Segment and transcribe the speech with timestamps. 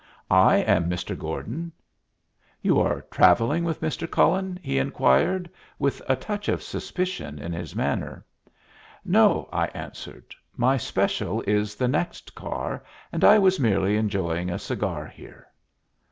[0.31, 1.15] "I am Mr.
[1.15, 1.71] Gordon."
[2.63, 4.09] "You are travelling with Mr.
[4.09, 8.25] Cullen?" he inquired, with a touch of suspicion in his manner.
[9.05, 10.33] "No," I answered.
[10.57, 15.45] "My special is the next car, and I was merely enjoying a cigar here."